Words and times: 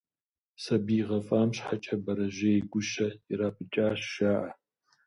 Сабий 0.63 1.03
гъэфӏам 1.07 1.49
щхьэкӏэ, 1.55 1.95
бэрэжьей 2.03 2.59
гущэ 2.71 3.07
ирапӏыкӏащ, 3.31 4.01
жаӏэ. 4.15 4.49